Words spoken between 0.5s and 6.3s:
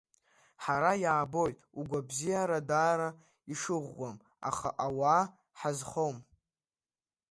Ҳара иаабоит угәабзиара даара ишыӷәӷәам, аха ауаа ҳазхом.